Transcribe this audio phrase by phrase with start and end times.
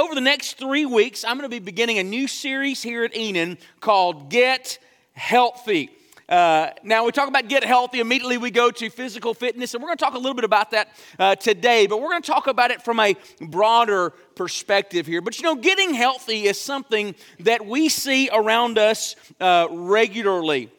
[0.00, 3.10] over the next three weeks, I'm going to be beginning a new series here at
[3.14, 4.78] Enon called Get
[5.12, 5.90] Healthy.
[6.26, 9.88] Uh, now, we talk about get healthy, immediately we go to physical fitness, and we're
[9.88, 12.46] going to talk a little bit about that uh, today, but we're going to talk
[12.46, 15.20] about it from a broader perspective here.
[15.20, 20.70] But you know, getting healthy is something that we see around us uh, regularly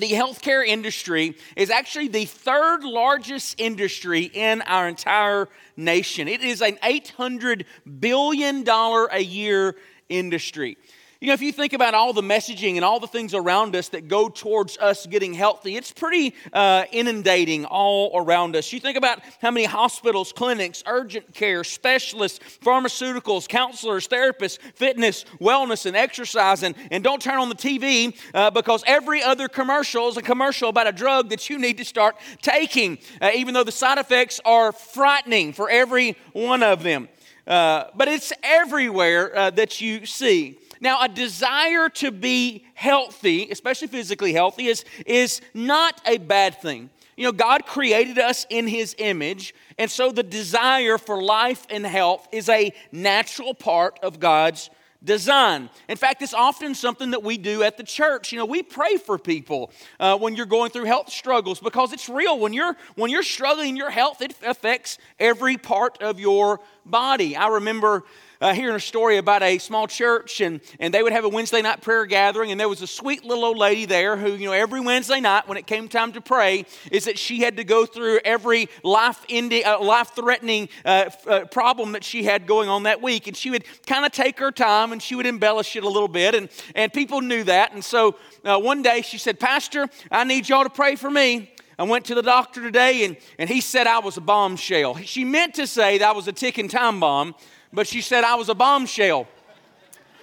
[0.00, 6.28] the healthcare industry is actually the third largest industry in our entire nation.
[6.28, 7.64] It is an $800
[8.00, 9.76] billion a year
[10.08, 10.76] industry.
[11.24, 13.88] You know, if you think about all the messaging and all the things around us
[13.88, 18.70] that go towards us getting healthy, it's pretty uh, inundating all around us.
[18.74, 25.86] You think about how many hospitals, clinics, urgent care, specialists, pharmaceuticals, counselors, therapists, fitness, wellness,
[25.86, 26.62] and exercise.
[26.62, 30.68] And, and don't turn on the TV uh, because every other commercial is a commercial
[30.68, 34.42] about a drug that you need to start taking, uh, even though the side effects
[34.44, 37.08] are frightening for every one of them.
[37.46, 40.58] Uh, but it's everywhere uh, that you see.
[40.80, 46.90] Now, a desire to be healthy, especially physically healthy, is, is not a bad thing.
[47.16, 51.86] You know, God created us in His image, and so the desire for life and
[51.86, 54.68] health is a natural part of God's
[55.04, 55.68] design.
[55.88, 58.32] In fact, it's often something that we do at the church.
[58.32, 62.08] You know, we pray for people uh, when you're going through health struggles because it's
[62.08, 62.38] real.
[62.38, 67.36] When you're when you're struggling, your health it affects every part of your body.
[67.36, 68.04] I remember
[68.44, 71.62] uh, hearing a story about a small church, and, and they would have a Wednesday
[71.62, 74.52] night prayer gathering, and there was a sweet little old lady there who, you know,
[74.52, 77.86] every Wednesday night when it came time to pray, is that she had to go
[77.86, 82.82] through every life ending, uh, life threatening uh, uh, problem that she had going on
[82.82, 85.82] that week, and she would kind of take her time and she would embellish it
[85.82, 89.40] a little bit, and, and people knew that, and so uh, one day she said,
[89.40, 91.50] Pastor, I need y'all to pray for me.
[91.78, 94.96] I went to the doctor today and, and he said I was a bombshell.
[94.98, 97.34] She meant to say that I was a ticking time bomb,
[97.74, 99.26] but she said I was a bombshell.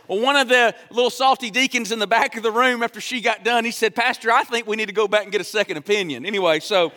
[0.07, 3.21] Well, one of the little salty deacons in the back of the room, after she
[3.21, 5.45] got done, he said, Pastor, I think we need to go back and get a
[5.45, 6.25] second opinion.
[6.25, 6.91] Anyway, so.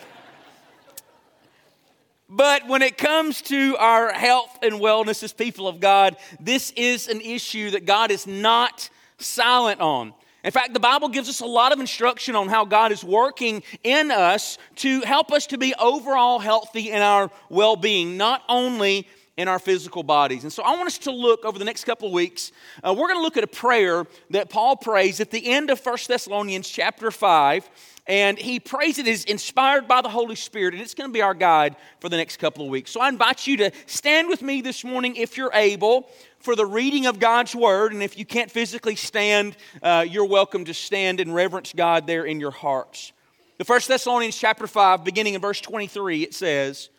[2.28, 7.06] But when it comes to our health and wellness as people of God, this is
[7.06, 10.14] an issue that God is not silent on.
[10.42, 13.62] In fact, the Bible gives us a lot of instruction on how God is working
[13.82, 19.06] in us to help us to be overall healthy in our well being, not only
[19.36, 20.44] in our physical bodies.
[20.44, 22.52] And so I want us to look over the next couple of weeks.
[22.82, 25.84] Uh, we're going to look at a prayer that Paul prays at the end of
[25.84, 27.68] 1 Thessalonians chapter 5.
[28.06, 31.22] And he prays it is inspired by the Holy Spirit, and it's going to be
[31.22, 32.90] our guide for the next couple of weeks.
[32.90, 36.66] So I invite you to stand with me this morning if you're able for the
[36.66, 37.94] reading of God's Word.
[37.94, 42.26] And if you can't physically stand, uh, you're welcome to stand and reverence God there
[42.26, 43.12] in your hearts.
[43.56, 46.90] The 1 Thessalonians chapter 5, beginning in verse 23, it says,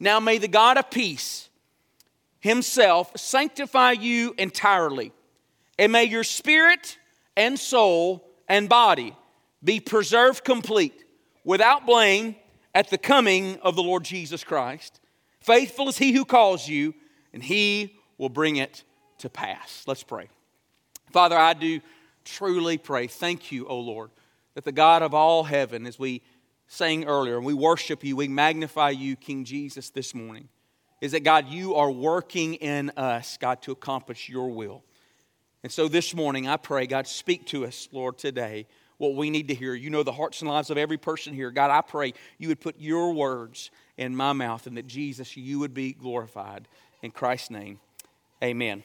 [0.00, 1.49] Now may the God of peace
[2.40, 5.12] himself sanctify you entirely.
[5.78, 6.98] And may your spirit
[7.36, 9.14] and soul and body
[9.62, 11.04] be preserved complete,
[11.44, 12.34] without blame,
[12.74, 15.00] at the coming of the Lord Jesus Christ.
[15.40, 16.94] Faithful is he who calls you,
[17.32, 18.84] and he will bring it
[19.18, 19.84] to pass.
[19.86, 20.28] Let's pray.
[21.10, 21.80] Father, I do
[22.24, 23.06] truly pray.
[23.06, 24.10] Thank you, O Lord,
[24.54, 26.22] that the God of all heaven, as we
[26.68, 30.48] sang earlier, and we worship you, we magnify you, King Jesus, this morning
[31.00, 34.82] is that God, you are working in us, God, to accomplish your will.
[35.62, 38.66] And so this morning, I pray, God, speak to us, Lord, today,
[38.98, 39.74] what we need to hear.
[39.74, 41.50] You know the hearts and lives of every person here.
[41.50, 45.58] God, I pray you would put your words in my mouth and that Jesus, you
[45.58, 46.68] would be glorified.
[47.02, 47.80] In Christ's name,
[48.42, 48.82] amen.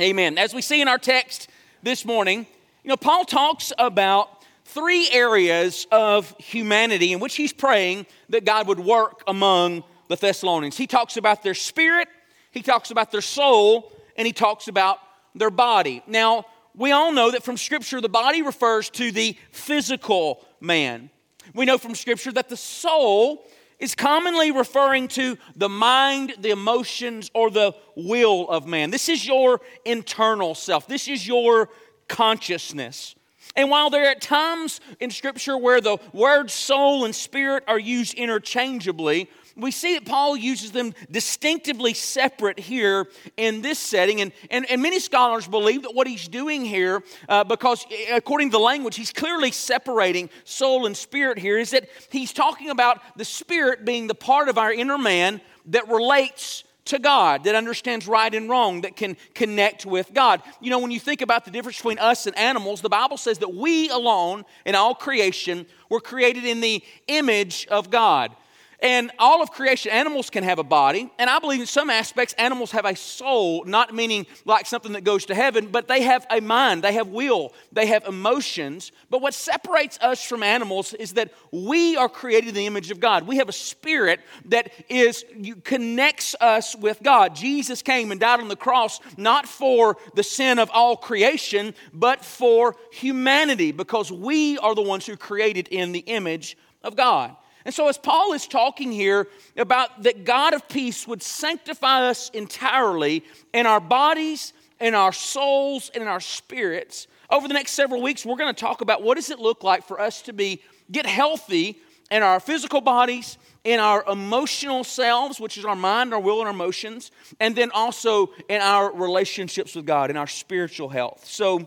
[0.00, 0.38] Amen.
[0.38, 1.48] As we see in our text
[1.82, 2.46] this morning,
[2.82, 8.66] you know, Paul talks about three areas of humanity in which he's praying that God
[8.68, 9.84] would work among
[10.20, 10.76] the Thessalonians.
[10.76, 12.08] He talks about their spirit,
[12.50, 14.98] he talks about their soul, and he talks about
[15.34, 16.02] their body.
[16.06, 21.10] Now, we all know that from Scripture, the body refers to the physical man.
[21.54, 23.44] We know from Scripture that the soul
[23.78, 28.90] is commonly referring to the mind, the emotions, or the will of man.
[28.90, 31.68] This is your internal self, this is your
[32.08, 33.14] consciousness.
[33.56, 38.14] And while there are times in Scripture where the words soul and spirit are used
[38.14, 43.06] interchangeably, we see that Paul uses them distinctively separate here
[43.36, 44.20] in this setting.
[44.20, 48.52] And, and, and many scholars believe that what he's doing here, uh, because according to
[48.52, 53.24] the language, he's clearly separating soul and spirit here, is that he's talking about the
[53.24, 58.34] spirit being the part of our inner man that relates to God, that understands right
[58.34, 60.42] and wrong, that can connect with God.
[60.60, 63.38] You know, when you think about the difference between us and animals, the Bible says
[63.38, 68.32] that we alone in all creation were created in the image of God.
[68.80, 71.10] And all of creation, animals can have a body.
[71.18, 75.04] And I believe in some aspects, animals have a soul, not meaning like something that
[75.04, 78.92] goes to heaven, but they have a mind, they have will, they have emotions.
[79.10, 83.00] But what separates us from animals is that we are created in the image of
[83.00, 83.26] God.
[83.26, 85.24] We have a spirit that is
[85.64, 87.34] connects us with God.
[87.34, 92.24] Jesus came and died on the cross not for the sin of all creation, but
[92.24, 97.36] for humanity, because we are the ones who created in the image of God.
[97.64, 99.26] And so, as Paul is talking here
[99.56, 103.24] about that God of peace would sanctify us entirely
[103.54, 108.26] in our bodies, in our souls, and in our spirits, over the next several weeks,
[108.26, 110.62] we're going to talk about what does it look like for us to be
[110.92, 111.80] get healthy
[112.10, 116.48] in our physical bodies, in our emotional selves, which is our mind, our will, and
[116.48, 121.24] our emotions, and then also in our relationships with God, in our spiritual health.
[121.24, 121.66] So,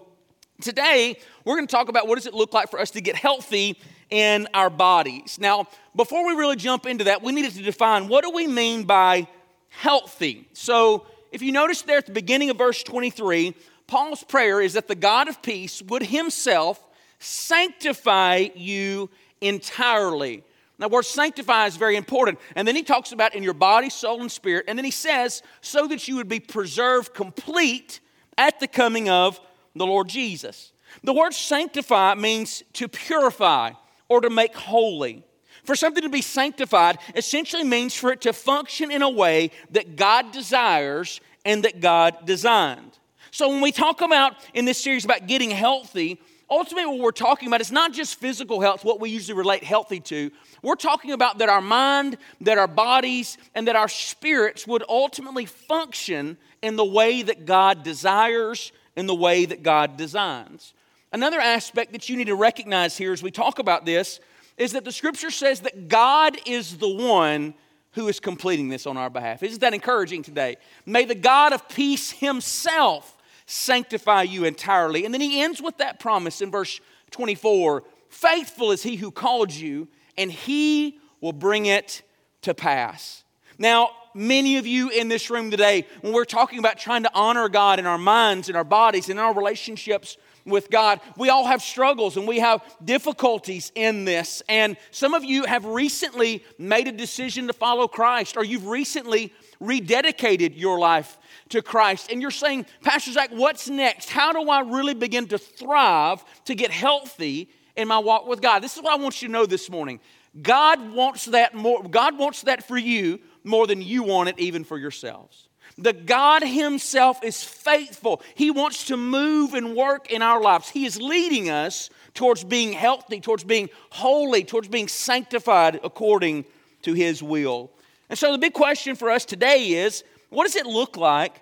[0.62, 3.16] today, we're going to talk about what does it look like for us to get
[3.16, 3.80] healthy
[4.10, 5.38] in our bodies.
[5.40, 8.84] Now, before we really jump into that, we needed to define what do we mean
[8.84, 9.28] by
[9.70, 10.48] healthy.
[10.54, 13.54] So, if you notice there at the beginning of verse 23,
[13.86, 16.82] Paul's prayer is that the God of peace would himself
[17.20, 19.10] sanctify you
[19.42, 20.44] entirely.
[20.80, 22.40] Now, word sanctify is very important.
[22.56, 24.66] And then he talks about in your body, soul, and spirit.
[24.68, 28.00] And then he says, so that you would be preserved complete
[28.38, 29.40] at the coming of
[29.76, 30.72] the Lord Jesus.
[31.04, 33.72] The word sanctify means to purify
[34.10, 35.24] or to make holy.
[35.64, 39.96] For something to be sanctified essentially means for it to function in a way that
[39.96, 42.98] God desires and that God designed.
[43.32, 46.20] So when we talk about in this series about getting healthy,
[46.50, 50.00] ultimately what we're talking about is not just physical health, what we usually relate healthy
[50.00, 50.32] to.
[50.62, 55.46] We're talking about that our mind, that our bodies, and that our spirits would ultimately
[55.46, 60.74] function in the way that God desires, in the way that God designs.
[61.12, 64.20] Another aspect that you need to recognize here as we talk about this
[64.58, 67.54] is that the scripture says that God is the one
[67.92, 69.42] who is completing this on our behalf.
[69.42, 70.58] Isn't that encouraging today?
[70.86, 73.18] May the God of peace himself
[73.48, 75.06] sanctify you entirely.
[75.06, 76.80] And then he ends with that promise in verse
[77.12, 79.88] 24 Faithful is he who called you,
[80.18, 82.04] and he will bring it
[82.42, 83.26] to pass.
[83.58, 87.50] Now, many of you in this room today, when we're talking about trying to honor
[87.50, 91.00] God in our minds, in our bodies, in our relationships with God.
[91.18, 94.42] We all have struggles and we have difficulties in this.
[94.50, 99.34] And some of you have recently made a decision to follow Christ, or you've recently
[99.62, 101.18] rededicated your life
[101.50, 102.12] to Christ.
[102.12, 104.10] And you're saying, Pastor Zac, what's next?
[104.10, 108.60] How do I really begin to thrive, to get healthy in my walk with God?
[108.60, 110.00] This is what I want you to know this morning.
[110.42, 114.64] God wants that more, God wants that for you more than you want it even
[114.64, 115.47] for yourselves.
[115.78, 118.22] The God Himself is faithful.
[118.34, 120.70] He wants to move and work in our lives.
[120.70, 126.46] He is leading us towards being healthy, towards being holy, towards being sanctified according
[126.82, 127.72] to His will.
[128.10, 131.42] And so the big question for us today is what does it look like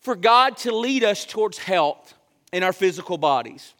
[0.00, 2.14] for God to lead us towards health
[2.52, 3.74] in our physical bodies?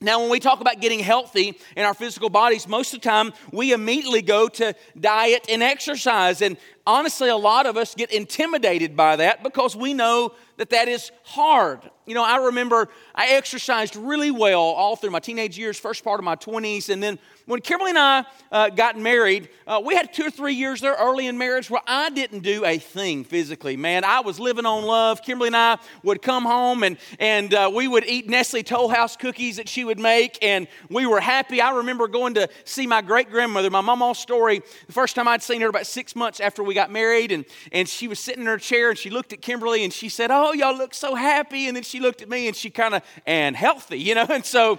[0.00, 3.32] Now, when we talk about getting healthy in our physical bodies, most of the time
[3.50, 6.42] we immediately go to diet and exercise.
[6.42, 10.88] And honestly, a lot of us get intimidated by that because we know that that
[10.88, 11.80] is hard.
[12.06, 16.20] You know, I remember I exercised really well all through my teenage years, first part
[16.20, 20.12] of my 20s, and then when Kimberly and I uh, got married, uh, we had
[20.12, 23.76] two or three years there early in marriage where I didn't do a thing physically.
[23.76, 25.22] Man, I was living on love.
[25.22, 29.16] Kimberly and I would come home and, and uh, we would eat Nestle Toll House
[29.16, 31.60] cookies that she would make, and we were happy.
[31.60, 35.42] I remember going to see my great grandmother, my mama's story, the first time I'd
[35.42, 38.46] seen her about six months after we got married, and, and she was sitting in
[38.46, 41.66] her chair and she looked at Kimberly and she said, Oh, y'all look so happy.
[41.66, 44.44] And then she looked at me and she kind of, and healthy, you know, and
[44.44, 44.78] so.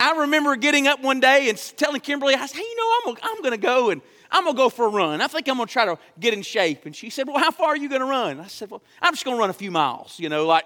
[0.00, 3.16] I remember getting up one day and telling Kimberly, I said, hey, you know, I'm,
[3.22, 5.20] I'm going to go and I'm going to go for a run.
[5.20, 6.84] I think I'm going to try to get in shape.
[6.84, 8.40] And she said, well, how far are you going to run?
[8.40, 10.64] I said, well, I'm just going to run a few miles, you know, like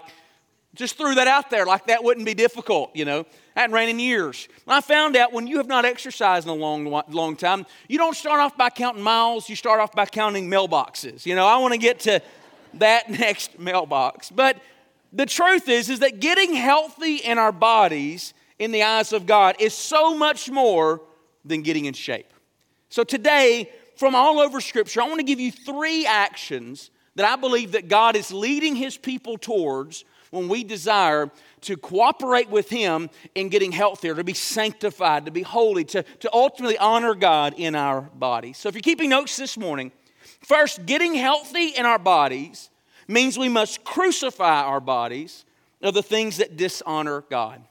[0.75, 3.25] just threw that out there like that wouldn't be difficult, you know.
[3.55, 4.47] I hadn't ran in years.
[4.67, 8.15] I found out when you have not exercised in a long, long time, you don't
[8.15, 11.25] start off by counting miles, you start off by counting mailboxes.
[11.25, 12.21] You know, I want to get to
[12.75, 14.29] that next mailbox.
[14.29, 14.57] But
[15.11, 19.55] the truth is, is that getting healthy in our bodies in the eyes of God
[19.59, 21.01] is so much more
[21.43, 22.31] than getting in shape.
[22.89, 27.35] So today, from all over Scripture, I want to give you three actions that I
[27.35, 31.29] believe that God is leading His people towards when we desire
[31.61, 36.29] to cooperate with Him in getting healthier, to be sanctified, to be holy, to, to
[36.33, 38.57] ultimately honor God in our bodies.
[38.57, 39.91] So if you're keeping notes this morning,
[40.41, 42.69] first, getting healthy in our bodies
[43.07, 45.45] means we must crucify our bodies
[45.81, 47.61] of the things that dishonor God.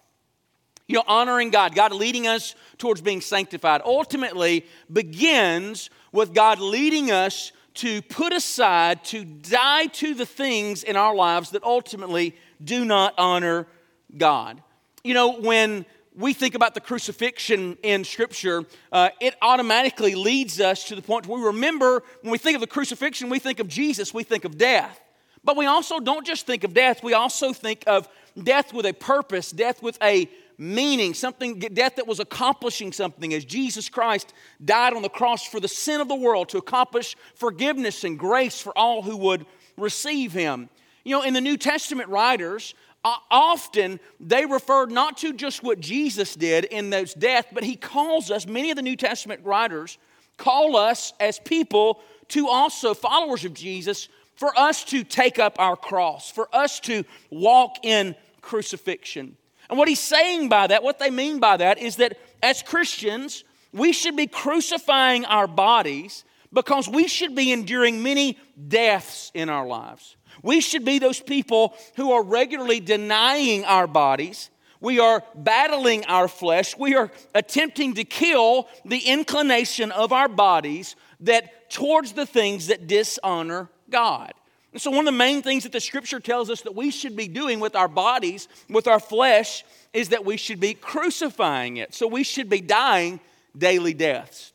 [0.86, 7.10] You know, honoring God, God leading us towards being sanctified, ultimately begins with God leading
[7.10, 12.85] us to put aside, to die to the things in our lives that ultimately do
[12.85, 13.68] not honor
[14.16, 14.61] God.
[15.04, 20.88] You know, when we think about the crucifixion in Scripture, uh, it automatically leads us
[20.88, 23.68] to the point where we remember when we think of the crucifixion, we think of
[23.68, 25.00] Jesus, we think of death.
[25.44, 28.08] But we also don't just think of death, we also think of
[28.42, 33.44] death with a purpose, death with a meaning, something, death that was accomplishing something as
[33.44, 34.34] Jesus Christ
[34.64, 38.60] died on the cross for the sin of the world to accomplish forgiveness and grace
[38.60, 39.46] for all who would
[39.76, 40.68] receive him.
[41.04, 42.74] You know, in the New Testament writers,
[43.04, 47.76] uh, often they referred not to just what Jesus did in those death, but he
[47.76, 49.96] calls us, many of the New Testament writers
[50.36, 55.76] call us as people to also, followers of Jesus, for us to take up our
[55.76, 59.36] cross, for us to walk in crucifixion.
[59.68, 63.44] And what he's saying by that, what they mean by that, is that as Christians,
[63.72, 69.66] we should be crucifying our bodies because we should be enduring many deaths in our
[69.66, 70.16] lives.
[70.42, 74.50] We should be those people who are regularly denying our bodies.
[74.80, 76.76] We are battling our flesh.
[76.76, 82.87] We are attempting to kill the inclination of our bodies that towards the things that
[82.87, 84.32] dishonor God.
[84.72, 87.16] And so, one of the main things that the scripture tells us that we should
[87.16, 91.94] be doing with our bodies, with our flesh, is that we should be crucifying it.
[91.94, 93.20] So, we should be dying
[93.56, 94.52] daily deaths.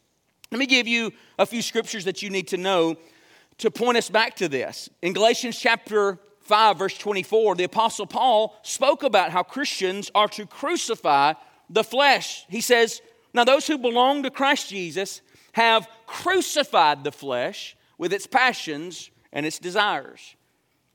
[0.52, 2.96] Let me give you a few scriptures that you need to know
[3.58, 4.88] to point us back to this.
[5.02, 10.46] In Galatians chapter 5, verse 24, the Apostle Paul spoke about how Christians are to
[10.46, 11.34] crucify
[11.70, 12.46] the flesh.
[12.50, 13.02] He says,
[13.34, 15.22] Now, those who belong to Christ Jesus
[15.54, 20.36] have crucified the flesh with its passions and its desires.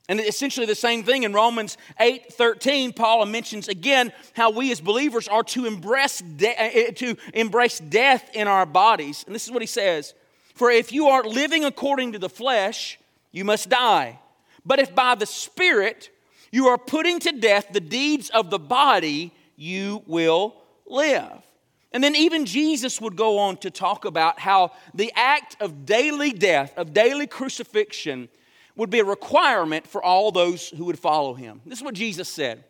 [0.07, 4.81] And essentially the same thing in Romans 8 13, Paul mentions again how we as
[4.81, 9.23] believers are to embrace, de- eh, eh, to embrace death in our bodies.
[9.27, 10.15] And this is what he says
[10.55, 12.97] For if you are living according to the flesh,
[13.31, 14.17] you must die.
[14.65, 16.09] But if by the Spirit
[16.51, 20.55] you are putting to death the deeds of the body, you will
[20.87, 21.43] live.
[21.91, 26.31] And then even Jesus would go on to talk about how the act of daily
[26.31, 28.29] death, of daily crucifixion,
[28.75, 31.61] would be a requirement for all those who would follow him.
[31.65, 32.63] This is what Jesus said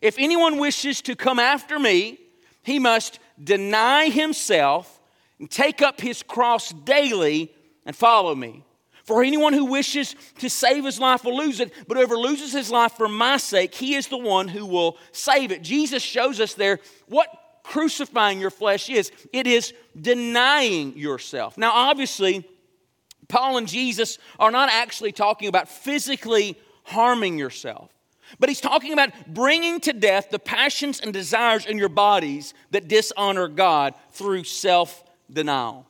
[0.00, 2.20] If anyone wishes to come after me,
[2.62, 5.00] he must deny himself
[5.38, 7.52] and take up his cross daily
[7.84, 8.62] and follow me.
[9.04, 12.72] For anyone who wishes to save his life will lose it, but whoever loses his
[12.72, 15.62] life for my sake, he is the one who will save it.
[15.62, 17.28] Jesus shows us there what
[17.66, 21.58] crucifying your flesh is it is denying yourself.
[21.58, 22.48] Now, obviously,
[23.28, 27.90] Paul and Jesus are not actually talking about physically harming yourself,
[28.38, 32.86] but he's talking about bringing to death the passions and desires in your bodies that
[32.86, 35.86] dishonor God through self denial.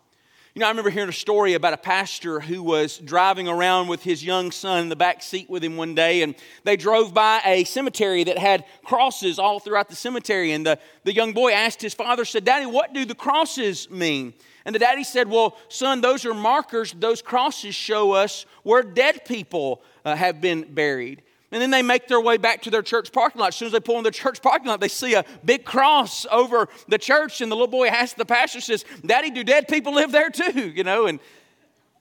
[0.56, 4.02] You know, I remember hearing a story about a pastor who was driving around with
[4.02, 6.34] his young son in the back seat with him one day, and
[6.64, 10.52] they drove by a cemetery that had crosses all throughout the cemetery.
[10.52, 14.32] And the, the young boy asked his father, said, Daddy, what do the crosses mean?
[14.64, 16.94] And the daddy said, Well, son, those are markers.
[16.98, 21.20] Those crosses show us where dead people uh, have been buried.
[21.56, 23.48] And then they make their way back to their church parking lot.
[23.48, 26.26] As soon as they pull in the church parking lot, they see a big cross
[26.30, 27.40] over the church.
[27.40, 30.70] And the little boy asks the pastor, says, Daddy, do dead people live there too?
[30.76, 31.18] You know, and,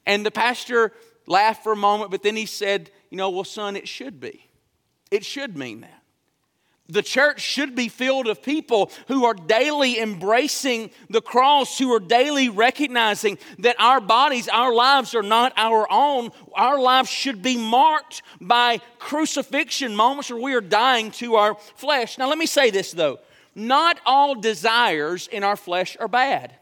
[0.06, 0.92] and the pastor
[1.26, 4.46] laughed for a moment, but then he said, You know, well, son, it should be.
[5.10, 6.04] It should mean that.
[6.88, 12.00] The church should be filled of people who are daily embracing the cross, who are
[12.00, 16.30] daily recognizing that our bodies, our lives are not our own.
[16.54, 22.20] Our lives should be marked by crucifixion, moments where we are dying to our flesh.
[22.20, 23.20] Now, let me say this though
[23.56, 26.54] not all desires in our flesh are bad.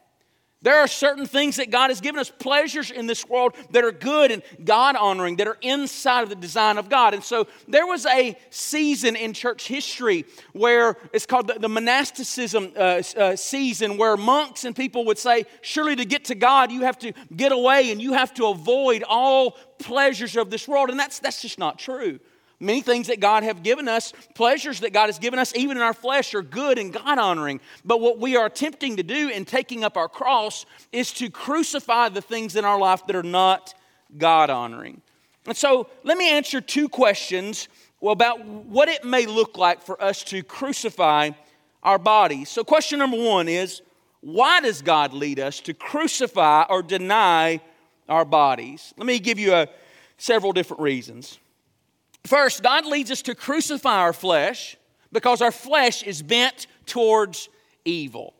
[0.64, 3.92] There are certain things that God has given us, pleasures in this world that are
[3.92, 7.14] good and God honoring, that are inside of the design of God.
[7.14, 12.72] And so there was a season in church history where it's called the, the monasticism
[12.78, 16.82] uh, uh, season, where monks and people would say, Surely to get to God, you
[16.82, 20.90] have to get away and you have to avoid all pleasures of this world.
[20.90, 22.20] And that's, that's just not true.
[22.64, 25.84] Many things that God have given us, pleasures that God has given us, even in
[25.84, 27.60] our flesh, are good and God honoring.
[27.84, 32.10] But what we are attempting to do in taking up our cross is to crucify
[32.10, 33.74] the things in our life that are not
[34.18, 35.02] God honoring.
[35.46, 37.68] And so let me answer two questions
[38.02, 41.32] about what it may look like for us to crucify
[41.84, 42.50] our bodies.
[42.50, 43.82] So, question number one is
[44.22, 47.60] why does God lead us to crucify or deny
[48.08, 48.94] our bodies?
[48.96, 49.68] Let me give you a,
[50.18, 51.40] several different reasons.
[52.26, 54.78] First, God leads us to crucify our flesh
[55.12, 57.50] because our flesh is bent towards
[57.86, 58.34] evil.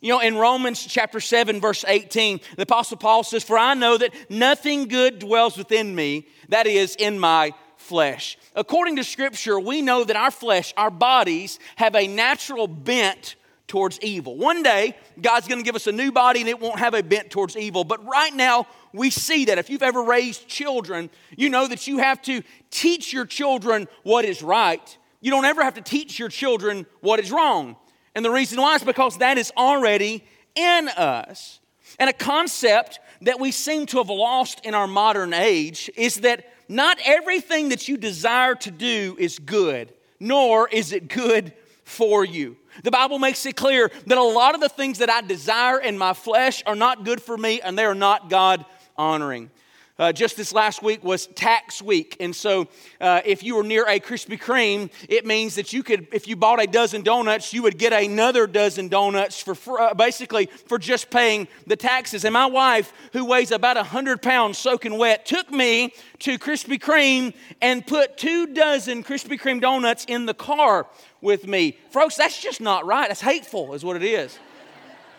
[0.00, 3.96] You know, in Romans chapter 7, verse 18, the Apostle Paul says, For I know
[3.96, 8.36] that nothing good dwells within me, that is, in my flesh.
[8.54, 13.98] According to Scripture, we know that our flesh, our bodies, have a natural bent towards
[14.00, 14.36] evil.
[14.36, 17.02] One day, God's going to give us a new body and it won't have a
[17.02, 17.84] bent towards evil.
[17.84, 19.58] But right now, we see that.
[19.58, 24.24] If you've ever raised children, you know that you have to teach your children what
[24.24, 24.98] is right.
[25.20, 27.76] You don't ever have to teach your children what is wrong.
[28.14, 31.60] And the reason why is because that is already in us.
[31.98, 36.50] And a concept that we seem to have lost in our modern age is that
[36.68, 41.52] not everything that you desire to do is good, nor is it good
[41.84, 42.56] for you.
[42.82, 45.96] The Bible makes it clear that a lot of the things that I desire in
[45.96, 48.64] my flesh are not good for me and they are not God
[48.96, 49.50] honoring.
[49.96, 52.16] Uh, just this last week was tax week.
[52.18, 52.66] And so,
[53.00, 56.34] uh, if you were near a Krispy Kreme, it means that you could, if you
[56.34, 61.10] bought a dozen donuts, you would get another dozen donuts for uh, basically for just
[61.10, 62.24] paying the taxes.
[62.24, 67.32] And my wife, who weighs about 100 pounds soaking wet, took me to Krispy Kreme
[67.62, 70.88] and put two dozen Krispy Kreme donuts in the car
[71.20, 71.78] with me.
[71.90, 73.06] Folks, that's just not right.
[73.06, 74.36] That's hateful, is what it is.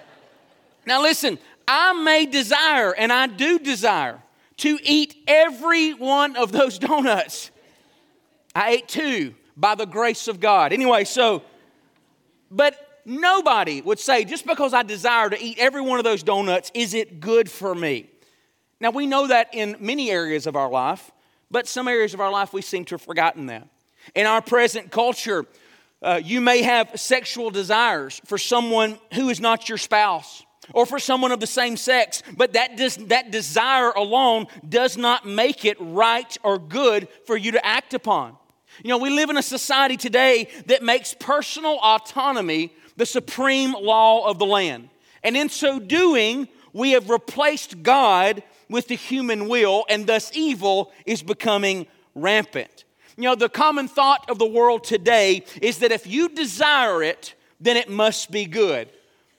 [0.86, 4.22] now, listen, I may desire, and I do desire
[4.58, 7.52] to eat every one of those donuts.
[8.54, 10.74] I ate two by the grace of God.
[10.74, 11.44] Anyway, so,
[12.50, 16.72] but nobody would say, just because I desire to eat every one of those donuts,
[16.74, 18.10] is it good for me?
[18.80, 21.12] Now, we know that in many areas of our life,
[21.50, 23.68] but some areas of our life we seem to have forgotten that.
[24.14, 25.46] In our present culture,
[26.02, 31.00] uh, you may have sexual desires for someone who is not your spouse or for
[31.00, 35.78] someone of the same sex, but that, does, that desire alone does not make it
[35.80, 38.36] right or good for you to act upon.
[38.84, 44.28] You know, we live in a society today that makes personal autonomy the supreme law
[44.28, 44.90] of the land.
[45.24, 50.92] And in so doing, we have replaced God with the human will, and thus evil
[51.06, 52.84] is becoming rampant.
[53.18, 57.34] You know, the common thought of the world today is that if you desire it,
[57.62, 58.90] then it must be good.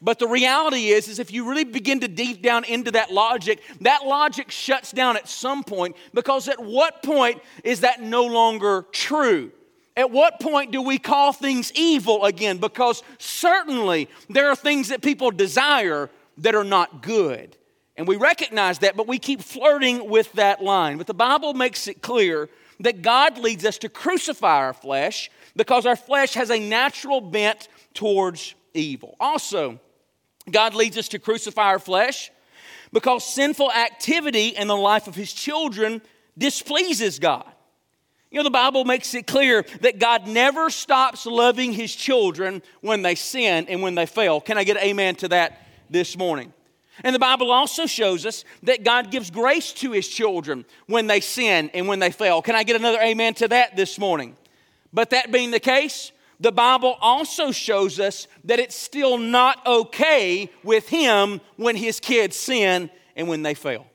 [0.03, 3.63] But the reality is, is if you really begin to deep down into that logic,
[3.81, 8.85] that logic shuts down at some point because at what point is that no longer
[8.93, 9.53] true?
[9.97, 12.59] At what point do we call things evil again?
[12.59, 17.57] Because certainly there are things that people desire that are not good.
[17.97, 20.99] And we recognize that, but we keep flirting with that line.
[20.99, 25.87] But the Bible makes it clear that God leads us to crucify our flesh because
[25.87, 29.17] our flesh has a natural bent towards evil.
[29.19, 29.81] Also,
[30.51, 32.31] God leads us to crucify our flesh
[32.93, 36.01] because sinful activity in the life of his children
[36.39, 37.47] displeases God.
[38.31, 43.03] You know, the Bible makes it clear that God never stops loving his children when
[43.03, 44.41] they sin and when they fail.
[44.41, 46.53] Can I get amen to that this morning?
[47.05, 51.21] And the Bible also shows us that God gives grace to his children when they
[51.21, 52.43] sin and when they fail.
[52.43, 54.37] Can I get another amen to that this morning?
[54.93, 60.51] But that being the case, the Bible also shows us that it's still not okay
[60.62, 63.87] with him when his kids sin and when they fail.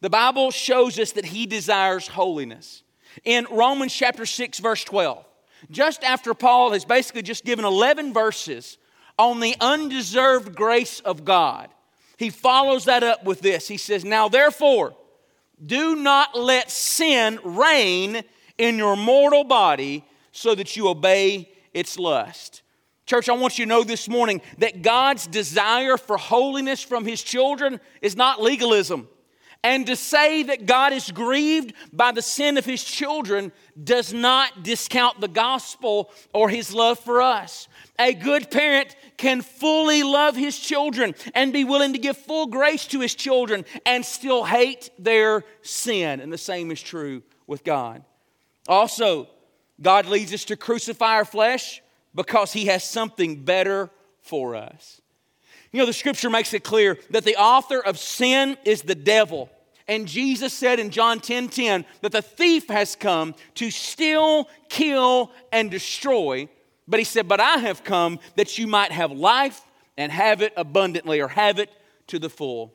[0.00, 2.82] The Bible shows us that he desires holiness.
[3.24, 5.24] In Romans chapter 6, verse 12,
[5.70, 8.78] just after Paul has basically just given 11 verses
[9.18, 11.70] on the undeserved grace of God,
[12.18, 13.66] he follows that up with this.
[13.66, 14.94] He says, Now therefore,
[15.64, 18.22] do not let sin reign
[18.58, 22.62] in your mortal body so that you obey its lust.
[23.04, 27.22] Church, I want you to know this morning that God's desire for holiness from His
[27.22, 29.08] children is not legalism.
[29.62, 34.62] And to say that God is grieved by the sin of His children does not
[34.62, 37.68] discount the gospel or His love for us.
[37.98, 42.86] A good parent can fully love his children and be willing to give full grace
[42.88, 46.20] to his children and still hate their sin.
[46.20, 48.04] And the same is true with God.
[48.68, 49.28] Also,
[49.80, 51.82] God leads us to crucify our flesh
[52.14, 55.00] because He has something better for us.
[55.72, 59.50] You know, the scripture makes it clear that the author of sin is the devil.
[59.88, 65.30] And Jesus said in John 10 10 that the thief has come to steal, kill,
[65.52, 66.48] and destroy.
[66.88, 69.60] But he said, But I have come that you might have life
[69.96, 71.70] and have it abundantly or have it
[72.08, 72.72] to the full.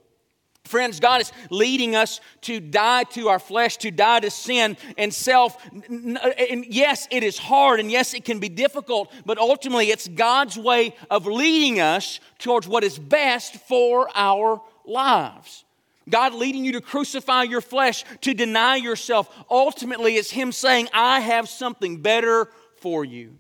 [0.66, 5.14] Friends, God is leading us to die to our flesh, to die to sin and
[5.14, 5.58] self.
[5.66, 10.08] Uh, and yes, it is hard and yes, it can be difficult, but ultimately it's
[10.08, 15.66] God's way of leading us towards what is best for our lives.
[16.10, 21.20] God leading you to crucify your flesh, to deny yourself, ultimately it's Him saying, I
[21.22, 23.36] have something better for you.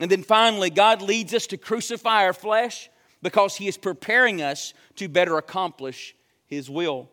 [0.00, 2.90] And then finally, God leads us to crucify our flesh
[3.22, 6.14] because He is preparing us to better accomplish
[6.46, 7.10] His will.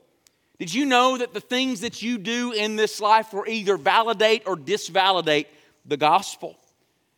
[0.59, 4.43] Did you know that the things that you do in this life will either validate
[4.45, 5.47] or disvalidate
[5.85, 6.57] the gospel?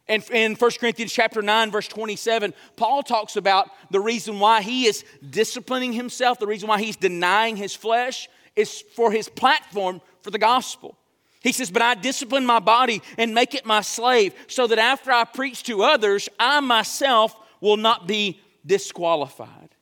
[0.07, 4.85] And in 1 Corinthians chapter 9, verse 27, Paul talks about the reason why he
[4.85, 10.31] is disciplining himself, the reason why he's denying his flesh is for his platform for
[10.31, 10.97] the gospel.
[11.41, 15.11] He says, But I discipline my body and make it my slave, so that after
[15.11, 19.72] I preach to others, I myself will not be disqualified.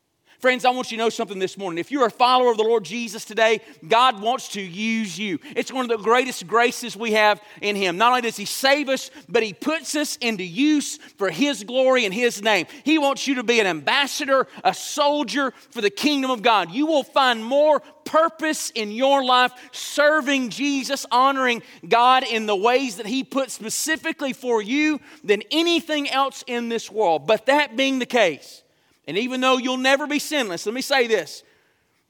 [0.42, 1.78] Friends, I want you to know something this morning.
[1.78, 5.38] If you're a follower of the Lord Jesus today, God wants to use you.
[5.56, 7.98] It's one of the greatest graces we have in Him.
[7.98, 12.06] Not only does He save us, but He puts us into use for His glory
[12.06, 12.66] and His name.
[12.84, 16.72] He wants you to be an ambassador, a soldier for the kingdom of God.
[16.72, 22.96] You will find more purpose in your life serving Jesus, honoring God in the ways
[22.96, 27.28] that He put specifically for you than anything else in this world.
[27.28, 28.64] But that being the case,
[29.08, 31.44] and even though you'll never be sinless, let me say this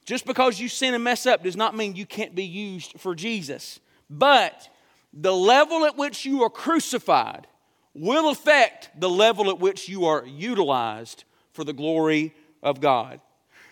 [0.05, 3.15] just because you sin and mess up does not mean you can't be used for
[3.15, 3.79] Jesus.
[4.09, 4.69] But
[5.13, 7.47] the level at which you are crucified
[7.93, 11.23] will affect the level at which you are utilized
[11.53, 13.21] for the glory of God.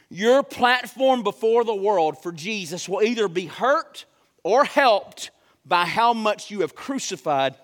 [0.10, 4.05] Your platform before the world for Jesus will either be hurt
[4.43, 5.32] or helped
[5.65, 7.55] by how much you have crucified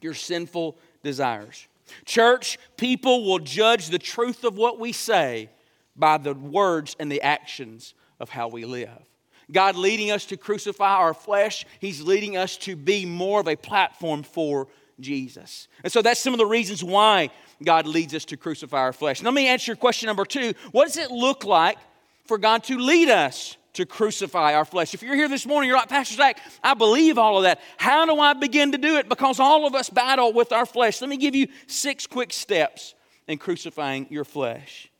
[0.00, 1.66] your sinful desires.
[2.04, 5.50] Church, people will judge the truth of what we say
[5.96, 9.08] by the words and the actions of how we live.
[9.50, 13.56] God leading us to crucify our flesh, He's leading us to be more of a
[13.56, 14.68] platform for
[15.00, 15.68] Jesus.
[15.82, 17.30] And so that's some of the reasons why
[17.62, 19.22] God leads us to crucify our flesh.
[19.22, 20.54] let me answer your question number two.
[20.72, 21.78] What does it look like
[22.24, 24.94] for God to lead us to crucify our flesh.
[24.94, 27.60] If you're here this morning, you're like, Pastor Zac, I believe all of that.
[27.76, 29.08] How do I begin to do it?
[29.08, 31.00] Because all of us battle with our flesh.
[31.00, 32.94] Let me give you six quick steps
[33.26, 34.90] in crucifying your flesh.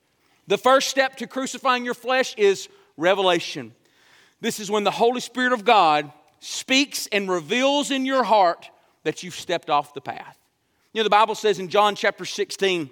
[0.46, 3.74] The first step to crucifying your flesh is revelation.
[4.40, 8.70] This is when the Holy Spirit of God speaks and reveals in your heart
[9.02, 10.38] that you've stepped off the path.
[10.92, 12.90] You know, the Bible says in John chapter 16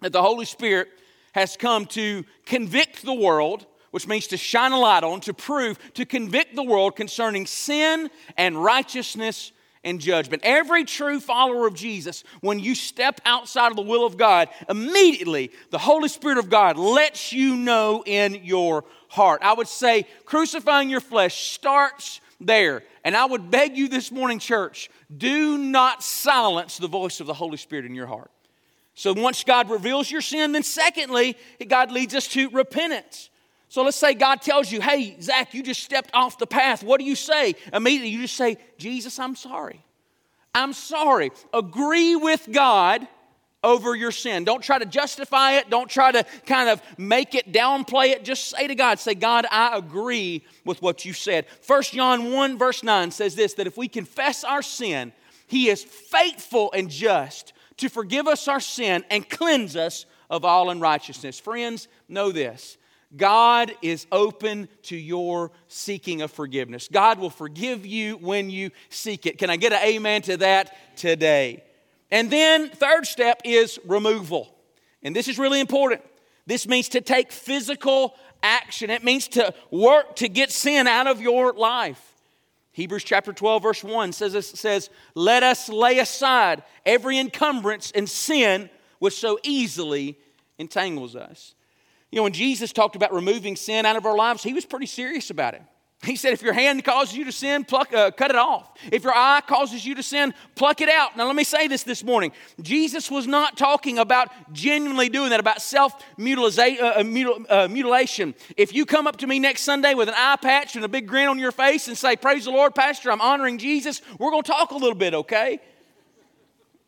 [0.00, 0.88] that the Holy Spirit
[1.32, 5.78] has come to convict the world which means to shine a light on, to prove,
[5.94, 9.52] to convict the world concerning sin and righteousness
[9.84, 10.42] and judgment.
[10.44, 15.50] Every true follower of Jesus, when you step outside of the will of God, immediately
[15.70, 19.42] the Holy Spirit of God lets you know in your heart.
[19.42, 22.82] I would say crucifying your flesh starts there.
[23.04, 27.34] And I would beg you this morning, church, do not silence the voice of the
[27.34, 28.30] Holy Spirit in your heart.
[28.94, 33.30] So once God reveals your sin, then secondly, God leads us to repentance.
[33.72, 36.82] So let's say God tells you, hey, Zac, you just stepped off the path.
[36.82, 37.54] What do you say?
[37.72, 39.82] Immediately, you just say, Jesus, I'm sorry.
[40.54, 41.30] I'm sorry.
[41.54, 43.08] Agree with God
[43.64, 44.44] over your sin.
[44.44, 45.70] Don't try to justify it.
[45.70, 48.26] Don't try to kind of make it, downplay it.
[48.26, 51.46] Just say to God, say, God, I agree with what you said.
[51.66, 55.14] 1 John 1, verse 9 says this that if we confess our sin,
[55.46, 60.68] He is faithful and just to forgive us our sin and cleanse us of all
[60.68, 61.40] unrighteousness.
[61.40, 62.76] Friends, know this
[63.16, 66.88] God is open to your seeking of forgiveness.
[66.90, 69.38] God will forgive you when you seek it.
[69.38, 71.62] Can I get an amen to that today?
[72.10, 74.54] And then, third step is removal.
[75.02, 76.02] And this is really important.
[76.46, 81.20] This means to take physical action, it means to work to get sin out of
[81.20, 82.12] your life.
[82.72, 88.70] Hebrews chapter 12, verse 1 says, says, Let us lay aside every encumbrance and sin
[88.98, 90.18] which so easily
[90.58, 91.54] entangles us.
[92.12, 94.86] You know, when Jesus talked about removing sin out of our lives, he was pretty
[94.86, 95.62] serious about it.
[96.04, 98.76] He said, if your hand causes you to sin, pluck, uh, cut it off.
[98.90, 101.16] If your eye causes you to sin, pluck it out.
[101.16, 102.32] Now, let me say this this morning.
[102.60, 108.34] Jesus was not talking about genuinely doing that, about self uh, uh, mutilation.
[108.56, 111.06] If you come up to me next Sunday with an eye patch and a big
[111.06, 114.42] grin on your face and say, Praise the Lord, Pastor, I'm honoring Jesus, we're going
[114.42, 115.60] to talk a little bit, okay?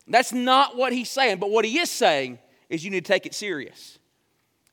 [0.09, 1.39] That's not what he's saying.
[1.39, 4.01] But what he is saying is you need to take it serious.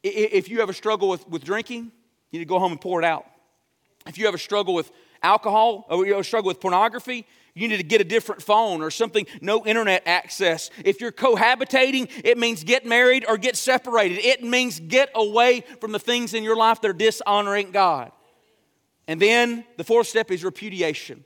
[0.04, 1.92] If you have a struggle with, with drinking,
[2.32, 3.26] you need to go home and pour it out.
[4.08, 7.78] If you have a struggle with alcohol or you a struggle with pornography, you need
[7.78, 10.70] to get a different phone or something, no internet access.
[10.84, 14.20] If you're cohabitating, it means get married or get separated.
[14.20, 18.12] It means get away from the things in your life that are dishonoring God.
[19.08, 21.26] And then the fourth step is repudiation.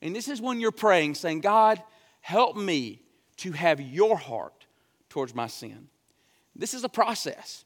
[0.00, 1.82] And this is when you're praying, saying, God,
[2.22, 3.02] help me
[3.38, 4.66] to have your heart
[5.10, 5.88] towards my sin.
[6.54, 7.65] This is a process.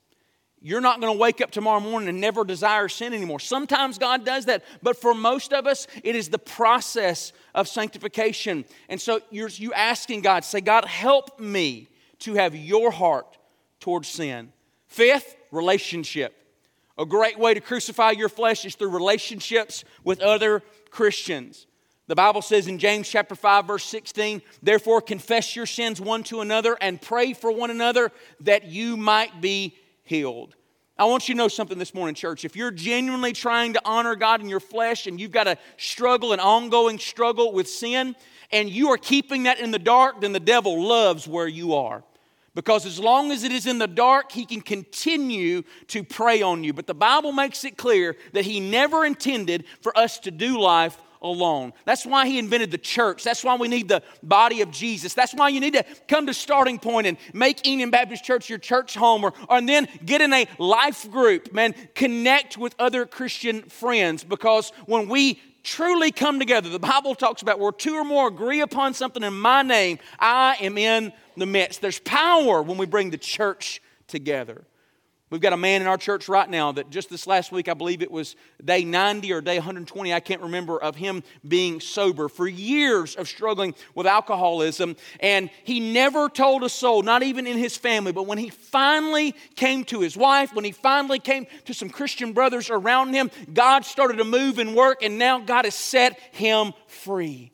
[0.63, 3.41] You're not going to wake up tomorrow morning and never desire sin anymore.
[3.41, 8.67] Sometimes God does that, but for most of us, it is the process of sanctification.
[8.91, 11.89] And so you're you asking God, say, God, help me
[12.21, 13.39] to have your heart
[13.81, 14.53] towards sin.
[14.87, 16.37] Fifth, relationship.
[16.99, 21.67] A great way to crucify your flesh is through relationships with other Christians.
[22.07, 26.41] The Bible says in James chapter 5 verse 16, "Therefore confess your sins one to
[26.41, 29.79] another and pray for one another that you might be
[30.11, 30.55] healed."
[30.99, 32.45] I want you to know something this morning, church.
[32.45, 36.35] If you're genuinely trying to honor God in your flesh and you've got a struggle,
[36.35, 38.15] an ongoing struggle with sin,
[38.53, 42.05] and you are keeping that in the dark, then the devil loves where you are.
[42.55, 46.65] Because as long as it is in the dark, he can continue to prey on
[46.65, 46.75] you.
[46.75, 50.99] But the Bible makes it clear that he never intended for us to do life
[51.23, 51.73] alone.
[51.85, 53.25] That's why he invented the church.
[53.25, 55.15] That's why we need the body of Jesus.
[55.15, 58.59] That's why you need to come to starting point and make Enon Baptist Church your
[58.59, 63.07] church home or, or and then get in a life group, man, connect with other
[63.07, 66.69] Christian friends because when we truly come together.
[66.69, 70.57] The Bible talks about where two or more agree upon something in my name, I
[70.61, 71.81] am in the midst.
[71.81, 74.65] There's power when we bring the church together.
[75.31, 77.75] We've got a man in our church right now that just this last week, I
[77.75, 82.29] believe it was day 90 or day 120, I can't remember, of him being sober
[82.29, 84.97] for years of struggling with alcoholism.
[85.21, 89.37] And he never told a soul, not even in his family, but when he finally
[89.55, 93.85] came to his wife, when he finally came to some Christian brothers around him, God
[93.85, 97.53] started to move and work, and now God has set him free.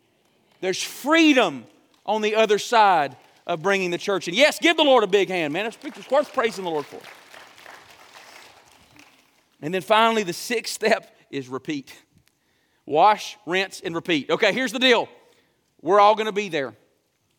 [0.63, 1.67] There's freedom
[2.07, 4.35] on the other side of bringing the church in.
[4.35, 5.67] Yes, give the Lord a big hand, man.
[5.67, 7.01] It's worth praising the Lord for.
[9.61, 11.95] And then finally, the sixth step is repeat.
[12.85, 14.31] Wash, rinse, and repeat.
[14.31, 15.09] Okay, here's the deal.
[15.83, 16.75] We're all going to be there.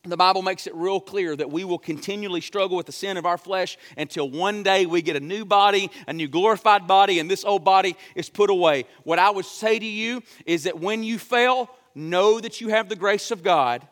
[0.03, 3.25] The Bible makes it real clear that we will continually struggle with the sin of
[3.25, 7.30] our flesh until one day we get a new body, a new glorified body, and
[7.30, 8.86] this old body is put away.
[9.03, 12.88] What I would say to you is that when you fail, know that you have
[12.88, 13.86] the grace of God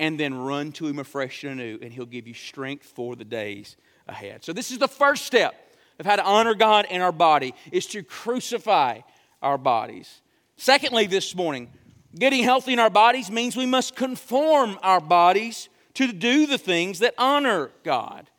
[0.00, 3.24] and then run to Him afresh and anew, and He'll give you strength for the
[3.24, 3.76] days
[4.08, 4.42] ahead.
[4.44, 5.54] So, this is the first step
[6.00, 9.00] of how to honor God in our body is to crucify
[9.42, 10.22] our bodies.
[10.56, 11.70] Secondly, this morning,
[12.18, 17.00] getting healthy in our bodies means we must conform our bodies to do the things
[17.00, 18.30] that honor God.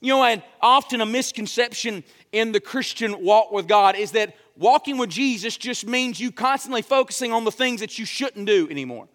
[0.00, 4.98] You know, and often a misconception in the Christian walk with God is that walking
[4.98, 9.06] with Jesus just means you constantly focusing on the things that you shouldn't do anymore.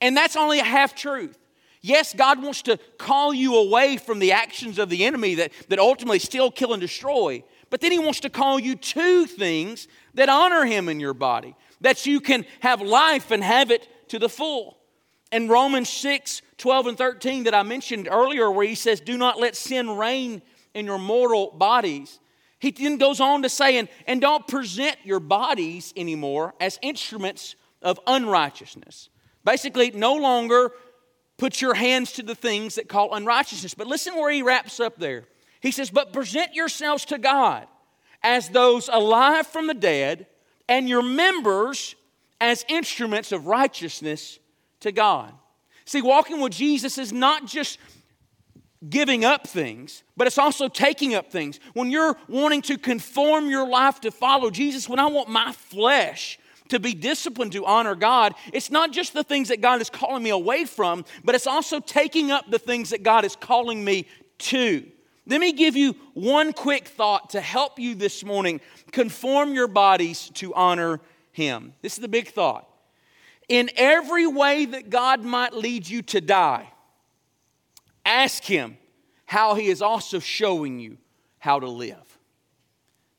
[0.00, 1.38] And that's only a half truth.
[1.82, 5.80] Yes, God wants to call you away from the actions of the enemy that, that
[5.80, 7.42] ultimately still kill and destroy.
[7.70, 11.56] But then He wants to call you to things that honor Him in your body,
[11.80, 14.78] that you can have life and have it to the full.
[15.32, 19.40] In Romans 6 12 and 13, that I mentioned earlier, where He says, Do not
[19.40, 20.40] let sin reign
[20.74, 22.20] in your mortal bodies.
[22.60, 27.56] He then goes on to say, and, and don't present your bodies anymore as instruments
[27.82, 29.08] of unrighteousness.
[29.44, 30.70] Basically, no longer
[31.42, 33.74] Put your hands to the things that call unrighteousness.
[33.74, 35.24] But listen where he wraps up there.
[35.58, 37.66] He says, But present yourselves to God
[38.22, 40.28] as those alive from the dead,
[40.68, 41.96] and your members
[42.40, 44.38] as instruments of righteousness
[44.82, 45.34] to God.
[45.84, 47.80] See, walking with Jesus is not just
[48.88, 51.58] giving up things, but it's also taking up things.
[51.72, 56.38] When you're wanting to conform your life to follow Jesus, when I want my flesh
[56.72, 60.22] to be disciplined to honor God, it's not just the things that God is calling
[60.22, 64.06] me away from, but it's also taking up the things that God is calling me
[64.38, 64.82] to.
[65.26, 70.30] Let me give you one quick thought to help you this morning conform your bodies
[70.36, 71.74] to honor Him.
[71.82, 72.66] This is the big thought.
[73.50, 76.72] In every way that God might lead you to die,
[78.06, 78.78] ask Him
[79.26, 80.96] how He is also showing you
[81.38, 82.18] how to live.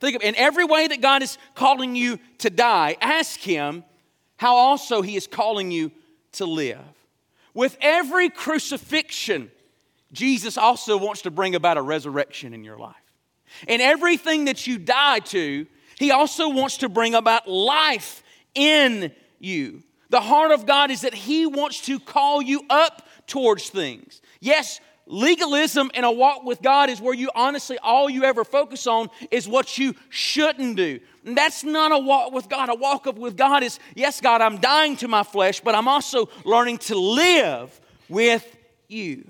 [0.04, 3.86] Think of in every way that God is calling you to die, ask Him
[4.36, 5.94] how also He is calling you
[6.34, 6.84] to live.
[7.54, 9.50] With every crucifixion,
[10.12, 12.98] Jesus also wants to bring about a resurrection in your life.
[13.66, 15.66] In everything that you die to,
[15.98, 19.84] He also wants to bring about life in you.
[20.10, 24.22] The heart of God is that He wants to call you up towards things.
[24.42, 28.88] Yes, Legalism in a walk with God is where you honestly, all you ever focus
[28.88, 31.00] on is what you shouldn't do.
[31.26, 32.70] And that's not a walk with God.
[32.70, 36.30] A walk with God is, yes, God, I'm dying to my flesh, but I'm also
[36.46, 38.46] learning to live with
[38.88, 39.30] you.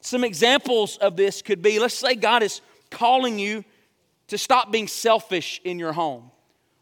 [0.00, 3.64] Some examples of this could be let's say God is calling you
[4.28, 6.30] to stop being selfish in your home.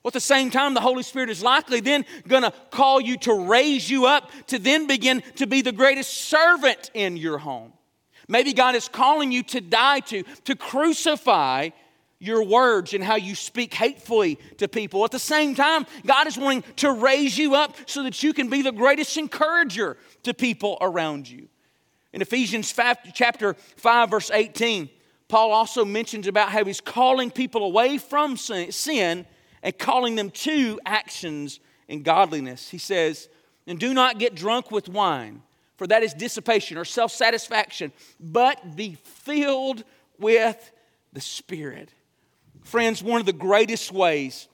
[0.02, 3.16] Well, at the same time, the Holy Spirit is likely then going to call you
[3.18, 7.72] to raise you up to then begin to be the greatest servant in your home.
[8.28, 11.70] Maybe God is calling you to die to, to crucify
[12.22, 15.04] your words and how you speak hatefully to people.
[15.04, 18.48] At the same time, God is wanting to raise you up so that you can
[18.48, 21.48] be the greatest encourager to people around you.
[22.12, 24.88] In Ephesians 5, chapter 5, verse 18,
[25.26, 29.26] Paul also mentions about how he's calling people away from sin
[29.62, 31.58] and calling them to actions
[31.88, 32.68] in godliness.
[32.68, 33.28] He says,
[33.66, 35.42] And do not get drunk with wine,
[35.82, 37.90] for that is dissipation or self satisfaction,
[38.20, 39.82] but be filled
[40.16, 40.70] with
[41.12, 41.88] the Spirit.
[42.62, 44.46] Friends, one of the greatest ways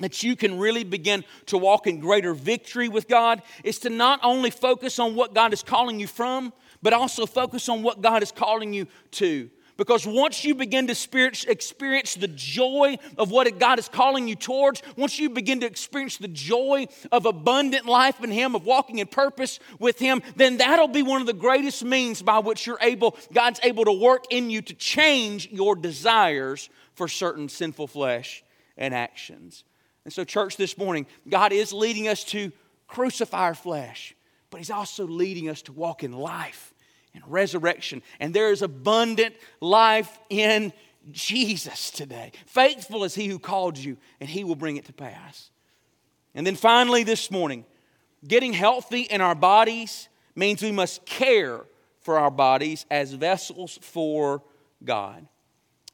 [0.00, 4.20] that you can really begin to walk in greater victory with God is to not
[4.22, 6.52] only focus on what God is calling you from,
[6.82, 9.48] but also focus on what God is calling you to.
[9.78, 14.82] Because once you begin to experience the joy of what God is calling you towards,
[14.96, 19.06] once you begin to experience the joy of abundant life in Him, of walking in
[19.06, 23.16] purpose with Him, then that'll be one of the greatest means by which you're able,
[23.32, 28.42] God's able to work in you to change your desires for certain sinful flesh
[28.76, 29.62] and actions.
[30.04, 32.50] And so, church, this morning, God is leading us to
[32.88, 34.16] crucify our flesh,
[34.50, 36.74] but He's also leading us to walk in life
[37.14, 38.02] and resurrection.
[38.20, 40.72] And there is abundant life in
[41.10, 42.32] Jesus today.
[42.46, 45.50] Faithful is He who called you, and He will bring it to pass.
[46.34, 47.64] And then finally, this morning,
[48.26, 51.62] getting healthy in our bodies means we must care
[52.00, 54.42] for our bodies as vessels for
[54.84, 55.26] God.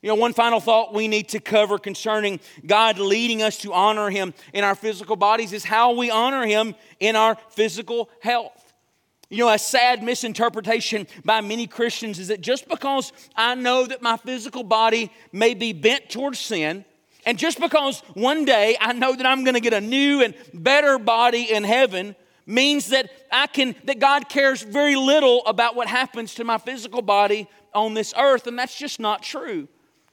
[0.02, 4.10] You know, one final thought we need to cover concerning God leading us to honor
[4.10, 8.63] Him in our physical bodies is how we honor Him in our physical health.
[9.30, 14.02] You know, a sad misinterpretation by many Christians is that just because I know that
[14.02, 16.84] my physical body may be bent towards sin,
[17.26, 20.34] and just because one day I know that I'm going to get a new and
[20.52, 22.14] better body in heaven,
[22.46, 27.00] means that I can that God cares very little about what happens to my physical
[27.00, 29.68] body on this earth, and that's just not true.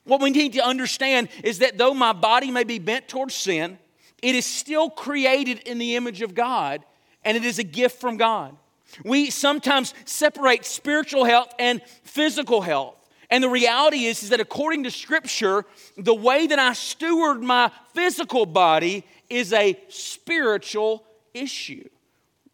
[0.06, 3.78] What we need to understand is that though my body may be bent towards sin,
[4.22, 6.84] it is still created in the image of God,
[7.24, 8.56] and it is a gift from God.
[9.04, 12.96] We sometimes separate spiritual health and physical health.
[13.30, 15.66] And the reality is, is that according to Scripture,
[15.98, 21.88] the way that I steward my physical body is a spiritual issue.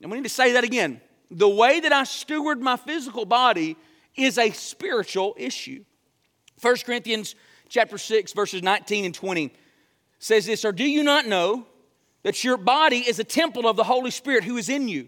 [0.02, 1.02] And we need to say that again.
[1.32, 3.76] The way that I steward my physical body
[4.15, 5.84] is a spiritual issue.
[6.62, 7.36] 1 Corinthians
[7.69, 9.52] chapter 6, verses 19 and 20
[10.19, 11.65] says this, Or do you not know
[12.23, 15.08] that your body is a temple of the Holy Spirit who is in you?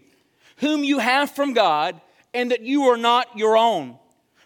[0.60, 2.00] Whom you have from God,
[2.32, 3.98] and that you are not your own.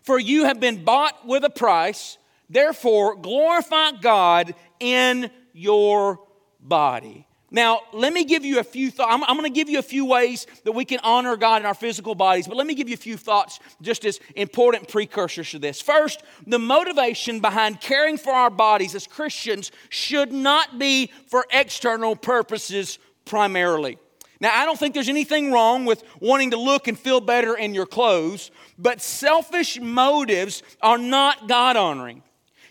[0.03, 2.18] For you have been bought with a price.
[2.48, 6.20] Therefore, glorify God in your
[6.61, 7.27] body.
[7.50, 9.12] Now, let me give you a few thoughts.
[9.12, 11.66] I'm, I'm going to give you a few ways that we can honor God in
[11.66, 15.50] our physical bodies, but let me give you a few thoughts just as important precursors
[15.53, 15.81] to this.
[15.81, 22.16] First, the motivation behind caring for our bodies as Christians should not be for external
[22.16, 23.98] purposes primarily.
[24.40, 27.74] Now, I don't think there's anything wrong with wanting to look and feel better in
[27.74, 32.22] your clothes, but selfish motives are not God honoring.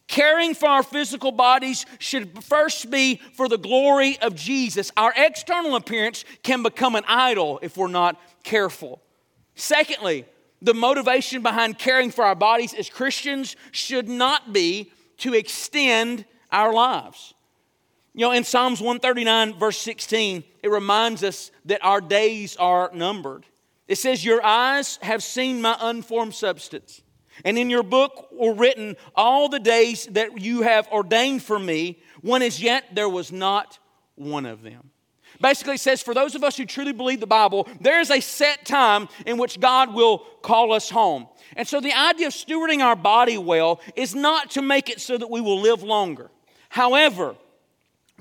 [0.08, 4.92] Caring for our physical bodies should first be for the glory of Jesus.
[4.98, 9.02] Our external appearance can become an idol if we're not careful.
[9.56, 10.26] Secondly,
[10.62, 16.74] the motivation behind caring for our bodies as Christians should not be to extend our
[16.74, 17.34] lives.
[18.14, 23.46] You know, in Psalms 139, verse 16, it reminds us that our days are numbered.
[23.88, 27.02] It says, Your eyes have seen my unformed substance,
[27.44, 32.00] and in your book were written all the days that you have ordained for me,
[32.22, 33.80] when as yet there was not
[34.16, 34.92] one of them.
[35.42, 38.20] Basically, it says, For those of us who truly believe the Bible, there is a
[38.20, 41.28] set time in which God will call us home.
[41.56, 45.18] And so the idea of stewarding our body well is not to make it so
[45.18, 46.30] that we will live longer.
[46.70, 47.36] However,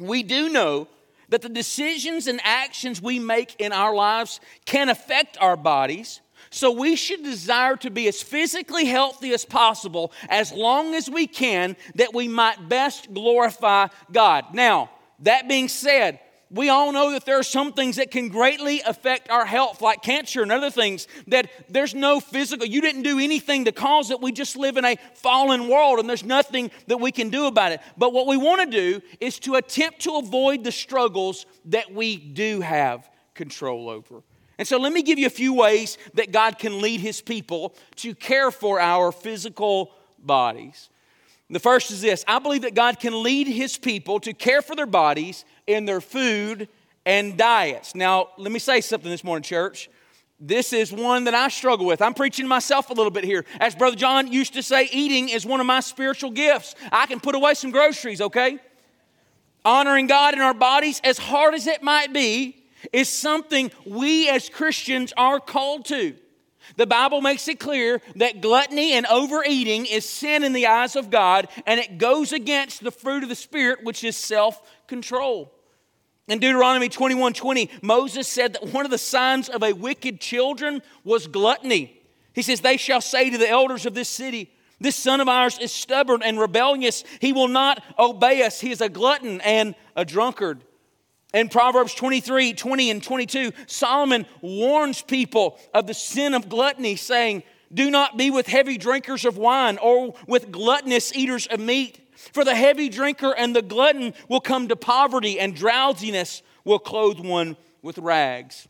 [0.06, 0.88] we do know
[1.28, 6.20] that the decisions and actions we make in our lives can affect our bodies.
[6.50, 11.26] So we should desire to be as physically healthy as possible as long as we
[11.26, 14.52] can that we might best glorify God.
[14.52, 16.20] Now, that being said,
[16.52, 20.02] we all know that there are some things that can greatly affect our health, like
[20.02, 24.20] cancer and other things, that there's no physical, you didn't do anything to cause it.
[24.20, 27.72] We just live in a fallen world and there's nothing that we can do about
[27.72, 27.80] it.
[27.96, 32.16] But what we want to do is to attempt to avoid the struggles that we
[32.16, 34.22] do have control over.
[34.58, 37.74] And so let me give you a few ways that God can lead his people
[37.96, 40.90] to care for our physical bodies.
[41.52, 44.74] The first is this I believe that God can lead his people to care for
[44.74, 46.68] their bodies in their food
[47.04, 47.94] and diets.
[47.94, 49.90] Now, let me say something this morning, church.
[50.44, 52.02] This is one that I struggle with.
[52.02, 53.44] I'm preaching myself a little bit here.
[53.60, 56.74] As Brother John used to say, eating is one of my spiritual gifts.
[56.90, 58.58] I can put away some groceries, okay?
[59.64, 62.56] Honoring God in our bodies, as hard as it might be,
[62.92, 66.16] is something we as Christians are called to.
[66.76, 71.10] The Bible makes it clear that gluttony and overeating is sin in the eyes of
[71.10, 74.60] God, and it goes against the fruit of the Spirit, which is self
[74.92, 75.50] control.
[76.28, 80.82] In Deuteronomy 21 20, Moses said that one of the signs of a wicked children
[81.02, 81.98] was gluttony.
[82.34, 85.58] He says, They shall say to the elders of this city, This son of ours
[85.58, 87.04] is stubborn and rebellious.
[87.20, 88.60] He will not obey us.
[88.60, 90.62] He is a glutton and a drunkard.
[91.32, 97.44] In Proverbs 23 20 and 22, Solomon warns people of the sin of gluttony, saying,
[97.72, 102.01] Do not be with heavy drinkers of wine or with gluttonous eaters of meat.
[102.32, 107.18] For the heavy drinker and the glutton will come to poverty, and drowsiness will clothe
[107.18, 108.68] one with rags.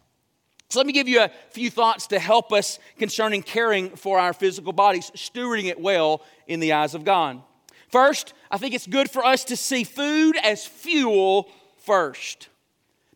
[0.70, 4.32] So, let me give you a few thoughts to help us concerning caring for our
[4.32, 7.42] physical bodies, stewarding it well in the eyes of God.
[7.90, 11.50] First, I think it's good for us to see food as fuel
[11.84, 12.48] first.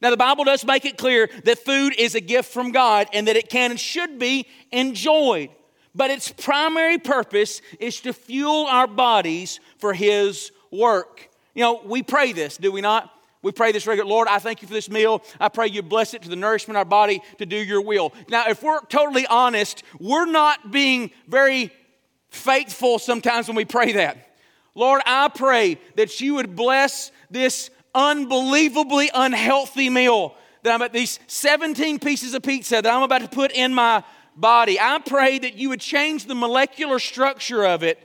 [0.02, 3.26] Now, the Bible does make it clear that food is a gift from God and
[3.26, 5.48] that it can and should be enjoyed.
[5.96, 11.30] But its primary purpose is to fuel our bodies for His work.
[11.54, 13.10] You know, we pray this, do we not?
[13.42, 15.22] We pray this regular, Lord, I thank you for this meal.
[15.40, 18.12] I pray you bless it to the nourishment of our body to do your will.
[18.28, 21.72] Now, if we're totally honest, we're not being very
[22.28, 24.36] faithful sometimes when we pray that.
[24.74, 31.20] Lord, I pray that you would bless this unbelievably unhealthy meal that I'm at these
[31.28, 34.02] 17 pieces of pizza that I'm about to put in my
[34.36, 34.78] body.
[34.78, 37.98] I pray that you would change the molecular structure of it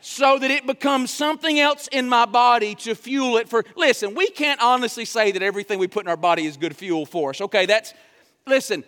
[0.00, 3.64] so that it becomes something else in my body to fuel it for.
[3.76, 7.06] Listen, we can't honestly say that everything we put in our body is good fuel
[7.06, 7.40] for us.
[7.40, 7.94] Okay, that's,
[8.46, 8.84] listen,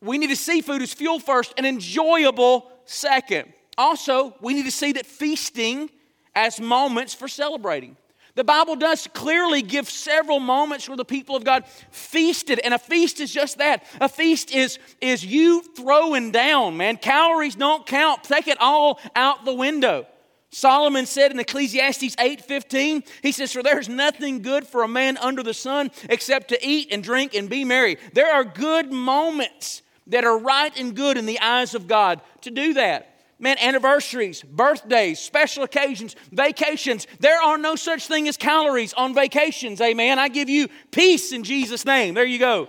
[0.00, 3.52] we need to see food as fuel first and enjoyable second.
[3.76, 5.90] Also, we need to see that feasting
[6.34, 7.96] as moments for celebrating.
[8.36, 12.78] The Bible does clearly give several moments where the people of God feasted, and a
[12.78, 13.84] feast is just that.
[13.98, 16.98] A feast is, is you throwing down, man.
[16.98, 18.24] Calories don't count.
[18.24, 20.06] Take it all out the window.
[20.50, 25.42] Solomon said in Ecclesiastes 8:15, he says, For there's nothing good for a man under
[25.42, 27.96] the sun except to eat and drink and be merry.
[28.12, 32.50] There are good moments that are right and good in the eyes of God to
[32.50, 33.15] do that.
[33.38, 37.06] Man, anniversaries, birthdays, special occasions, vacations.
[37.20, 39.80] There are no such thing as calories on vacations.
[39.80, 40.18] Amen.
[40.18, 42.14] I give you peace in Jesus' name.
[42.14, 42.68] There you go.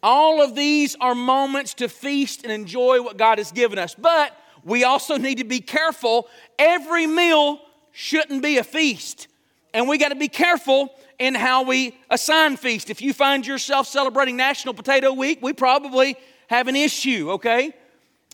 [0.00, 3.96] All of these are moments to feast and enjoy what God has given us.
[3.96, 6.28] But we also need to be careful.
[6.56, 9.26] Every meal shouldn't be a feast.
[9.74, 12.90] And we got to be careful in how we assign feast.
[12.90, 16.16] If you find yourself celebrating National Potato Week, we probably
[16.48, 17.74] have an issue, okay?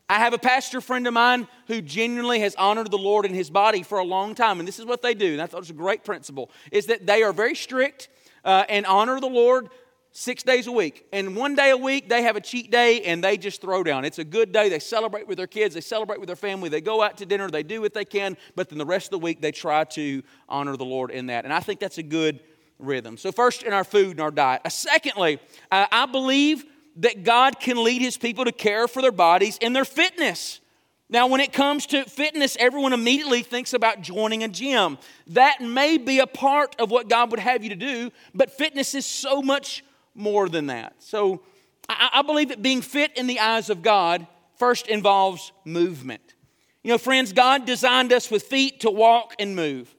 [0.08, 3.50] I have a pastor friend of mine who genuinely has honored the Lord in his
[3.50, 5.60] body for a long time, and this is what they do, and I thought it
[5.60, 8.08] was a great principle, is that they are very strict
[8.44, 9.68] uh, and honor the Lord
[10.12, 11.06] six days a week.
[11.12, 14.04] And one day a week, they have a cheat day and they just throw down.
[14.04, 14.68] It's a good day.
[14.68, 17.50] They celebrate with their kids, they celebrate with their family, they go out to dinner,
[17.50, 20.22] they do what they can, but then the rest of the week, they try to
[20.48, 21.44] honor the Lord in that.
[21.44, 22.40] And I think that's a good
[22.78, 23.16] rhythm.
[23.16, 24.62] So, first, in our food and our diet.
[24.64, 25.38] Uh, secondly,
[25.70, 26.66] uh, I believe
[26.96, 30.60] that God can lead his people to care for their bodies and their fitness.
[31.08, 34.96] Now, when it comes to fitness, everyone immediately thinks about joining a gym.
[35.28, 38.94] That may be a part of what God would have you to do, but fitness
[38.94, 39.84] is so much
[40.14, 40.94] more than that.
[41.00, 41.42] So,
[41.88, 44.26] I, I believe that being fit in the eyes of God
[44.56, 46.34] first involves movement.
[46.82, 49.94] You know, friends, God designed us with feet to walk and move.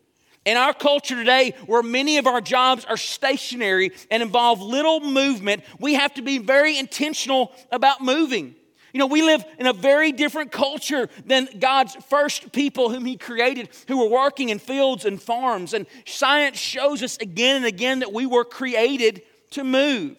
[0.45, 5.63] In our culture today, where many of our jobs are stationary and involve little movement,
[5.79, 8.55] we have to be very intentional about moving.
[8.93, 13.17] You know, we live in a very different culture than God's first people whom He
[13.17, 15.73] created, who were working in fields and farms.
[15.73, 20.17] And science shows us again and again that we were created to move.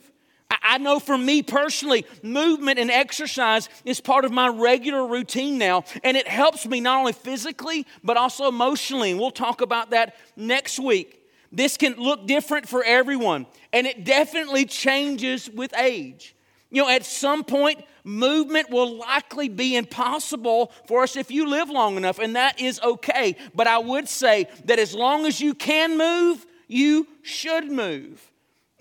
[0.51, 5.85] I know for me personally, movement and exercise is part of my regular routine now,
[6.03, 9.11] and it helps me not only physically, but also emotionally.
[9.11, 11.21] And we'll talk about that next week.
[11.53, 16.35] This can look different for everyone, and it definitely changes with age.
[16.71, 21.71] You know, at some point, movement will likely be impossible for us if you live
[21.71, 23.37] long enough, and that is okay.
[23.55, 28.29] But I would say that as long as you can move, you should move.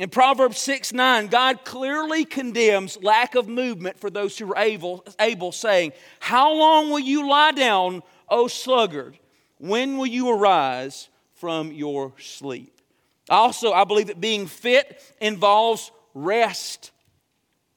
[0.03, 5.05] In Proverbs 6 9, God clearly condemns lack of movement for those who are able,
[5.17, 9.17] able, saying, How long will you lie down, O sluggard?
[9.59, 12.81] When will you arise from your sleep?
[13.29, 16.91] Also, I believe that being fit involves rest.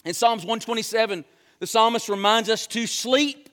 [0.05, 1.25] In Psalms 127,
[1.61, 3.46] the psalmist reminds us to sleep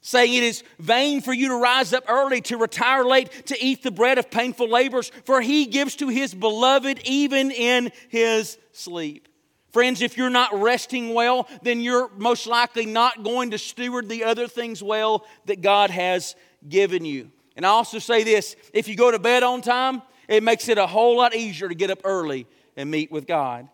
[0.00, 3.82] saying it is vain for you to rise up early, to retire late, to eat
[3.82, 9.28] the bread of painful labors, for he gives to his beloved even in his sleep.
[9.72, 14.24] Friends, if you're not resting well, then you're most likely not going to steward the
[14.24, 16.34] other things well that God has
[16.68, 17.30] given you.
[17.54, 20.78] And I also say this if you go to bed on time, it makes it
[20.78, 22.46] a whole lot easier to get up early
[22.76, 23.68] and meet with God.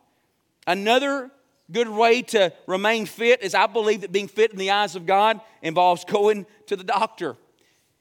[0.67, 1.31] Another
[1.71, 5.07] good way to remain fit is I believe that being fit in the eyes of
[5.07, 7.37] God involves going to the doctor.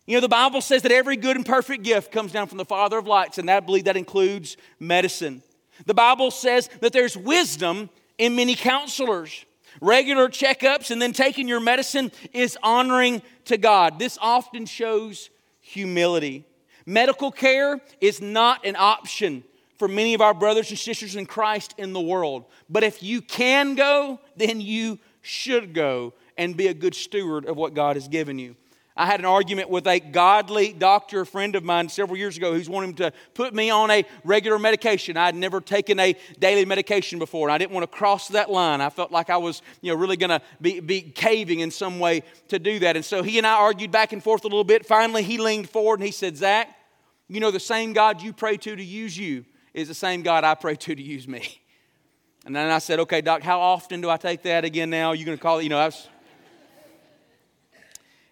[0.05, 2.65] You know, the Bible says that every good and perfect gift comes down from the
[2.65, 5.41] Father of lights, and I believe that includes medicine.
[5.85, 9.45] The Bible says that there's wisdom in many counselors.
[9.81, 13.99] Regular checkups and then taking your medicine is honoring to God.
[13.99, 16.45] This often shows humility.
[16.85, 19.43] Medical care is not an option
[19.77, 22.45] for many of our brothers and sisters in Christ in the world.
[22.69, 27.57] But if you can go, then you should go and be a good steward of
[27.57, 28.55] what God has given you.
[28.97, 32.69] I had an argument with a godly doctor friend of mine several years ago who's
[32.69, 35.17] wanting to put me on a regular medication.
[35.17, 38.49] I had never taken a daily medication before, and I didn't want to cross that
[38.49, 38.79] line.
[38.79, 41.99] I felt like I was, you know, really going to be, be caving in some
[41.99, 42.95] way to do that.
[42.95, 44.85] And so he and I argued back and forth a little bit.
[44.85, 46.73] Finally, he leaned forward and he said, Zac,
[47.27, 49.43] you know, the same God you pray to to use you
[49.75, 51.61] is the same God I pray to to use me.
[52.45, 55.13] And then I said, okay, doc, how often do I take that again now?
[55.13, 56.07] You're going to call it, you know, I was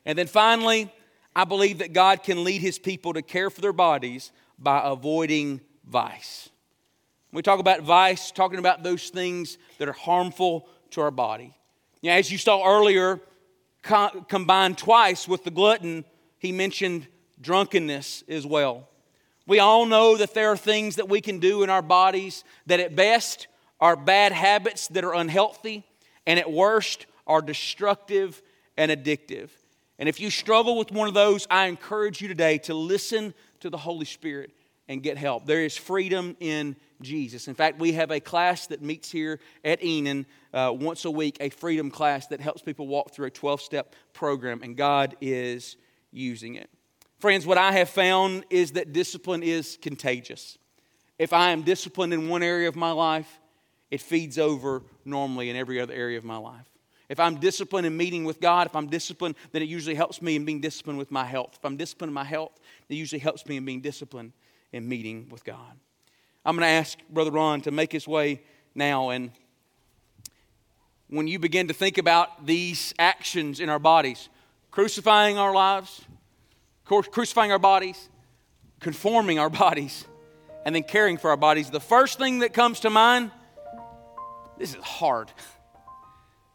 [0.05, 0.91] and then finally,
[1.35, 5.61] I believe that God can lead his people to care for their bodies by avoiding
[5.87, 6.49] vice.
[7.31, 11.55] We talk about vice, talking about those things that are harmful to our body.
[12.03, 13.19] Now, as you saw earlier,
[13.81, 16.05] co- combined twice with the glutton,
[16.37, 17.07] he mentioned
[17.41, 18.89] drunkenness as well.
[19.45, 22.79] We all know that there are things that we can do in our bodies that
[22.79, 23.47] at best
[23.79, 25.83] are bad habits that are unhealthy,
[26.25, 28.41] and at worst are destructive
[28.77, 29.49] and addictive.
[29.99, 33.69] And if you struggle with one of those, I encourage you today to listen to
[33.69, 34.51] the Holy Spirit
[34.87, 35.45] and get help.
[35.45, 37.47] There is freedom in Jesus.
[37.47, 41.37] In fact, we have a class that meets here at Enon uh, once a week,
[41.39, 45.77] a freedom class that helps people walk through a 12 step program, and God is
[46.11, 46.69] using it.
[47.23, 50.57] Friends, what I have found is that discipline is contagious.
[51.17, 53.39] If I am disciplined in one area of my life,
[53.89, 56.65] it feeds over normally in every other area of my life.
[57.07, 60.35] If I'm disciplined in meeting with God, if I'm disciplined, then it usually helps me
[60.35, 61.51] in being disciplined with my health.
[61.53, 62.59] If I'm disciplined in my health,
[62.89, 64.33] it usually helps me in being disciplined
[64.73, 65.79] in meeting with God.
[66.43, 68.41] I'm going to ask Brother Ron to make his way
[68.75, 69.11] now.
[69.11, 69.31] And
[71.07, 74.27] when you begin to think about these actions in our bodies,
[74.71, 76.01] crucifying our lives,
[76.85, 78.09] crucifying our bodies,
[78.79, 80.05] conforming our bodies,
[80.65, 83.31] and then caring for our bodies, the first thing that comes to mind
[84.57, 85.31] this is hard.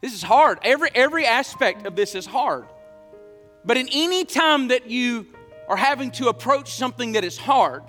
[0.00, 0.60] This is hard.
[0.62, 2.66] Every, every aspect of this is hard.
[3.64, 5.26] But in any time that you
[5.68, 7.82] are having to approach something that is hard,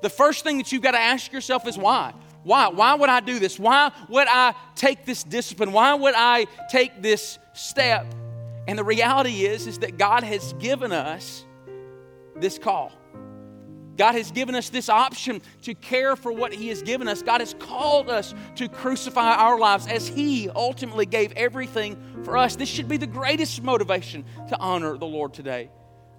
[0.00, 2.14] the first thing that you've got to ask yourself is why?
[2.44, 2.68] Why?
[2.68, 3.58] Why would I do this?
[3.58, 5.72] Why would I take this discipline?
[5.72, 8.06] Why would I take this step?
[8.66, 11.44] And the reality is, is that God has given us
[12.42, 12.92] this call.
[13.96, 17.22] God has given us this option to care for what He has given us.
[17.22, 22.56] God has called us to crucify our lives as He ultimately gave everything for us.
[22.56, 25.70] This should be the greatest motivation to honor the Lord today.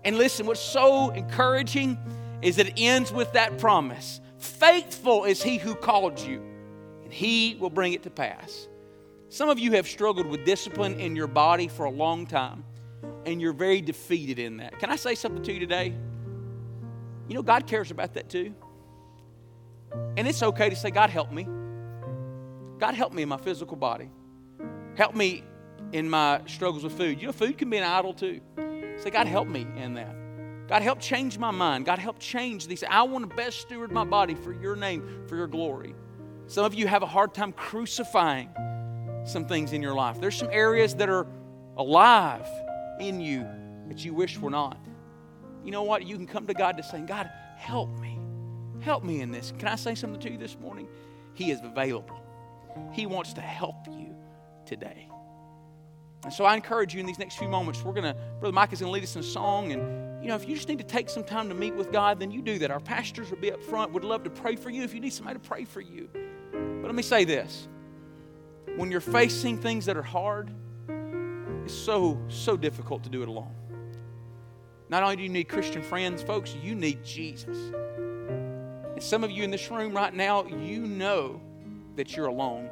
[0.05, 1.97] And listen, what's so encouraging
[2.41, 6.41] is that it ends with that promise Faithful is He who called you,
[7.03, 8.67] and He will bring it to pass.
[9.29, 12.65] Some of you have struggled with discipline in your body for a long time,
[13.25, 14.77] and you're very defeated in that.
[14.79, 15.95] Can I say something to you today?
[17.27, 18.53] You know, God cares about that too.
[20.17, 21.47] And it's okay to say, God, help me.
[22.79, 24.09] God, help me in my physical body.
[24.95, 25.43] Help me
[25.91, 27.21] in my struggles with food.
[27.21, 28.41] You know, food can be an idol too.
[28.97, 30.15] Say, God, help me in that.
[30.67, 31.85] God, help change my mind.
[31.85, 32.83] God, help change these.
[32.89, 35.93] I want to best steward my body for your name, for your glory.
[36.47, 38.49] Some of you have a hard time crucifying
[39.25, 40.19] some things in your life.
[40.19, 41.27] There's some areas that are
[41.77, 42.47] alive
[42.99, 43.47] in you
[43.87, 44.77] that you wish were not
[45.63, 46.05] you know what?
[46.05, 48.19] You can come to God to say, God, help me.
[48.81, 49.53] Help me in this.
[49.57, 50.87] Can I say something to you this morning?
[51.33, 52.19] He is available.
[52.91, 54.15] He wants to help you
[54.65, 55.07] today.
[56.23, 58.71] And so I encourage you in these next few moments, we're going to, Brother Mike
[58.71, 59.73] is going to lead us in a song.
[59.73, 62.19] And, you know, if you just need to take some time to meet with God,
[62.19, 62.71] then you do that.
[62.71, 65.11] Our pastors will be up front, would love to pray for you if you need
[65.11, 66.09] somebody to pray for you.
[66.13, 67.67] But let me say this
[68.75, 70.49] when you're facing things that are hard,
[71.63, 73.53] it's so, so difficult to do it alone.
[74.93, 77.57] Not only do you need Christian friends, folks, you need Jesus.
[77.57, 81.41] And some of you in this room right now, you know
[81.95, 82.69] that you're alone.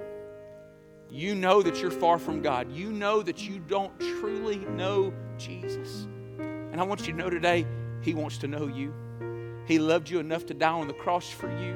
[1.09, 2.71] You know that you're far from God.
[2.71, 6.05] You know that you don't truly know Jesus.
[6.37, 7.65] And I want you to know today,
[8.01, 8.93] He wants to know you.
[9.65, 11.73] He loved you enough to die on the cross for you.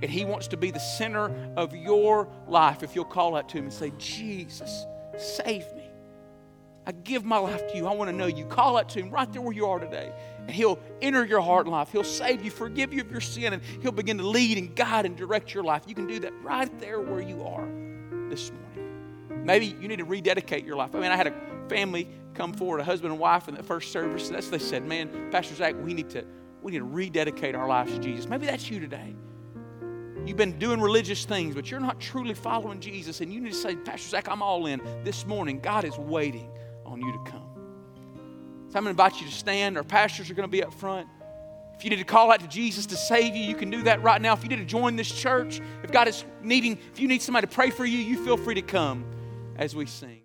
[0.00, 3.58] And He wants to be the center of your life if you'll call out to
[3.58, 4.86] Him and say, Jesus,
[5.18, 5.81] save me.
[6.84, 7.86] I give my life to you.
[7.86, 8.44] I want to know you.
[8.44, 10.12] Call out to Him right there where you are today.
[10.40, 11.92] And He'll enter your heart and life.
[11.92, 15.06] He'll save you, forgive you of your sin, and He'll begin to lead and guide
[15.06, 15.84] and direct your life.
[15.86, 17.68] You can do that right there where you are
[18.28, 19.44] this morning.
[19.44, 20.94] Maybe you need to rededicate your life.
[20.94, 21.34] I mean, I had a
[21.68, 24.28] family come forward, a husband and wife in the first service.
[24.28, 26.24] That's they said, man, Pastor Zac, we need to
[26.62, 28.28] we need to rededicate our lives to Jesus.
[28.28, 29.14] Maybe that's you today.
[30.24, 33.58] You've been doing religious things, but you're not truly following Jesus, and you need to
[33.58, 34.80] say, Pastor Zac, I'm all in.
[35.02, 36.48] This morning, God is waiting
[36.84, 37.48] on you to come.
[38.68, 39.76] So I'm going to invite you to stand.
[39.76, 41.08] Our pastors are going to be up front.
[41.74, 44.02] If you need to call out to Jesus to save you, you can do that
[44.02, 44.34] right now.
[44.34, 47.46] If you need to join this church, if God is needing, if you need somebody
[47.46, 49.04] to pray for you, you feel free to come
[49.56, 50.20] as we sing.